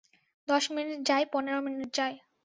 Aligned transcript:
দশ 0.47 0.63
মিনিট 0.71 0.99
যায়, 1.05 1.25
পনেরো 1.33 1.59
মিনিট 1.61 1.89
যায়। 1.93 2.15